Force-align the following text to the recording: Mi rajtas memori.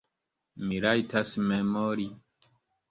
Mi 0.69 0.79
rajtas 0.85 1.37
memori. 1.53 2.11